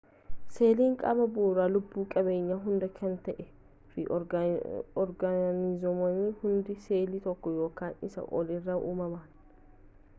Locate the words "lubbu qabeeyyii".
1.73-2.55